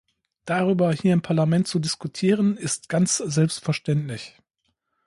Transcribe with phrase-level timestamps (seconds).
[0.45, 4.33] Darüber hier im Parlament zu diskutieren, ist ganz selbstverständlich.